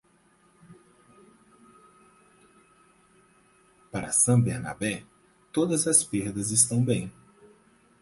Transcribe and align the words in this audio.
Para 3.91 4.11
San 4.11 4.41
Bernabé, 4.43 5.05
todas 5.51 5.85
as 5.85 6.03
perdas 6.03 6.49
estão 6.49 6.83
bem. 6.83 7.11